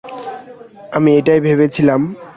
আমি 0.91 1.09
এটাই 1.17 1.39
ভেবেছিলাম। 1.39 2.01